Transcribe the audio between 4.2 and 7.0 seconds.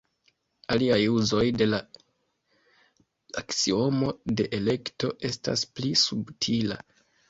de elekto estas pli subtila.